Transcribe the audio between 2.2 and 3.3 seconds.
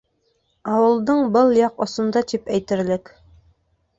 тип әйтерлек.